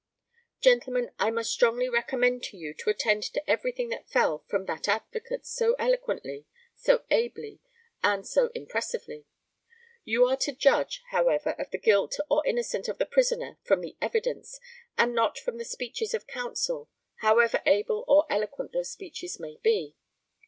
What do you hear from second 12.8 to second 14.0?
of the prisoner from the